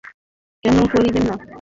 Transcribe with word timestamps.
কেন 0.63 0.77
করিবেন 0.93 1.23
না। 1.29 1.35